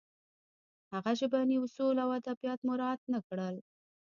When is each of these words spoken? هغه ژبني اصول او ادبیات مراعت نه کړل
هغه 0.93 1.11
ژبني 1.19 1.57
اصول 1.65 1.95
او 2.03 2.09
ادبیات 2.19 2.59
مراعت 2.69 3.01
نه 3.13 3.19
کړل 3.27 3.55